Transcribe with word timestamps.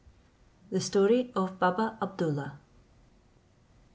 The 0.71 0.79
Story 0.81 1.31
of 1.35 1.59
Baba 1.59 1.95
Abdoollah. 2.01 2.53